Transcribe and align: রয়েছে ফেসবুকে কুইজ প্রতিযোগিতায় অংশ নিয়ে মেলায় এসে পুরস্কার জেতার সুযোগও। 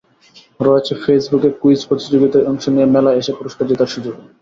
রয়েছে 0.59 0.93
ফেসবুকে 1.03 1.49
কুইজ 1.61 1.79
প্রতিযোগিতায় 1.89 2.47
অংশ 2.51 2.63
নিয়ে 2.73 2.87
মেলায় 2.93 3.17
এসে 3.21 3.31
পুরস্কার 3.39 3.65
জেতার 3.69 3.93
সুযোগও। 3.93 4.23